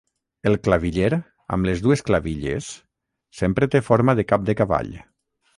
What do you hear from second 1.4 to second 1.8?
amb